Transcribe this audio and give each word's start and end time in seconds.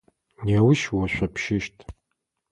Неущ 0.45 0.81
ошъопщэщт. 1.01 1.77